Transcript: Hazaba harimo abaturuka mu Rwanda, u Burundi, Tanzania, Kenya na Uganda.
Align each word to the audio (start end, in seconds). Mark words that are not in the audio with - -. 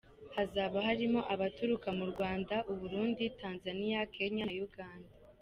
Hazaba 0.35 0.77
harimo 0.87 1.19
abaturuka 1.33 1.89
mu 1.99 2.05
Rwanda, 2.11 2.55
u 2.71 2.73
Burundi, 2.79 3.23
Tanzania, 3.41 3.99
Kenya 4.15 4.43
na 4.49 4.55
Uganda. 4.67 5.11